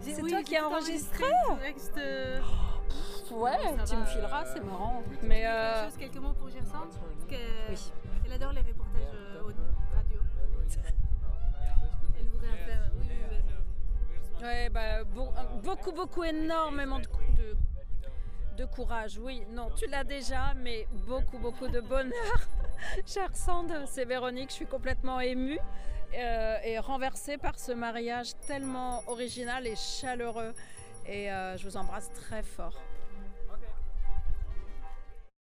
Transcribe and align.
C'est 0.00 0.22
oui, 0.22 0.30
toi 0.30 0.42
qui 0.42 0.56
as 0.56 0.66
enregistré 0.66 1.24
je 1.60 1.90
te- 1.94 3.34
Ouais, 3.34 3.52
ça 3.76 3.84
tu 3.84 3.94
va, 3.94 4.00
me 4.00 4.06
fileras, 4.06 4.42
euh, 4.44 4.50
c'est 4.54 4.64
marrant. 4.64 5.02
Tu 5.20 5.26
Mais 5.26 5.46
euh, 5.46 5.84
chose, 5.84 5.96
quelques 5.98 6.16
mots 6.16 6.32
pour 6.32 6.48
Parce 6.48 7.24
que- 7.28 7.70
Oui. 7.70 7.92
Elle 8.24 8.32
adore 8.32 8.52
les 8.52 8.60
reportages 8.62 9.02
euh, 9.14 9.42
audio, 9.42 9.62
radio. 9.94 10.20
Elle 12.18 12.26
voudrait 12.26 12.48
en 12.48 12.66
faire. 12.66 12.90
Oui, 12.98 13.06
oui. 13.08 14.44
Ouais, 14.44 14.68
bah, 14.70 15.04
beau- 15.04 15.32
beaucoup, 15.62 15.92
beaucoup, 15.92 16.24
énormément 16.24 16.98
de, 16.98 17.04
de, 17.06 17.56
de 18.56 18.64
courage. 18.64 19.18
Oui, 19.22 19.44
non, 19.50 19.70
tu 19.76 19.86
l'as 19.86 20.04
déjà, 20.04 20.54
mais 20.56 20.88
beaucoup, 21.06 21.38
beaucoup 21.38 21.68
de 21.68 21.80
bonheur. 21.80 22.48
Chère 23.06 23.34
Sand, 23.36 23.72
c'est 23.86 24.04
Véronique, 24.04 24.50
je 24.50 24.54
suis 24.54 24.66
complètement 24.66 25.20
émue 25.20 25.58
euh, 26.14 26.56
et 26.64 26.78
renversée 26.78 27.38
par 27.38 27.58
ce 27.58 27.72
mariage 27.72 28.32
tellement 28.46 29.02
original 29.06 29.66
et 29.66 29.76
chaleureux. 29.76 30.54
Et 31.06 31.30
euh, 31.30 31.56
je 31.56 31.64
vous 31.64 31.76
embrasse 31.76 32.10
très 32.12 32.42
fort. 32.42 32.74